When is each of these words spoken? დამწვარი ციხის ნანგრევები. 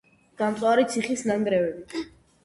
დამწვარი 0.41 0.85
ციხის 0.93 1.23
ნანგრევები. 1.31 2.01